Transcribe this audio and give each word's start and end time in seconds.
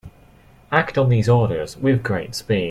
Act 0.71 0.97
on 0.97 1.09
these 1.09 1.29
orders 1.29 1.77
with 1.77 2.01
great 2.01 2.33
speed. 2.33 2.59